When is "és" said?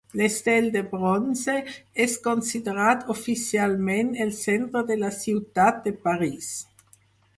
2.07-2.15